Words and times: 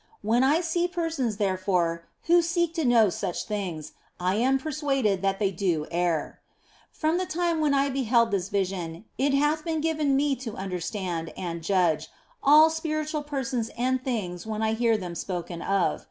When 0.23 0.43
I 0.43 0.61
see 0.61 0.87
persons, 0.87 1.37
therefore, 1.37 2.05
who 2.23 2.41
seek 2.41 2.73
to 2.73 2.85
know 2.85 3.11
such 3.11 3.43
things, 3.45 3.91
I 4.19 4.33
am 4.37 4.57
persuaded 4.57 5.21
that 5.21 5.37
they 5.37 5.51
do 5.51 5.85
err. 5.91 6.39
From 6.91 7.19
the 7.19 7.27
time 7.27 7.61
when 7.61 7.75
I 7.75 7.89
beheld 7.91 8.31
this 8.31 8.49
vision 8.49 9.05
it 9.19 9.35
hath 9.35 9.63
been 9.63 9.79
given 9.79 10.15
me 10.15 10.35
to 10.37 10.55
understand 10.55 11.31
and 11.37 11.61
judge 11.61 12.07
all 12.41 12.71
spiritual 12.71 13.21
persons 13.21 13.69
and 13.77 14.03
things 14.03 14.47
when 14.47 14.63
I 14.63 14.73
hear 14.73 14.97
them 14.97 15.13
spoken 15.13 15.61
of. 15.61 15.99